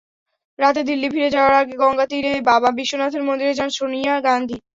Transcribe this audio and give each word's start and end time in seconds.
রাতে 0.59 0.81
দিল্লি 0.89 1.07
ফিরে 1.13 1.29
যাওয়ার 1.35 1.53
আগে 1.61 1.75
গঙ্গাতীরে 1.81 2.31
বাবা 2.49 2.69
বিশ্বনাথের 2.79 3.23
মন্দিরে 3.27 3.53
যান 3.59 3.69
সোনিয়া 3.77 4.15
গান্ধী। 4.27 4.57